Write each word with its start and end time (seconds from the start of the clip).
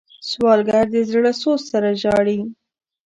سوالګر 0.29 0.85
د 0.93 0.95
زړه 1.11 1.31
سوز 1.41 1.61
سره 1.71 1.89
ژاړي 2.01 2.39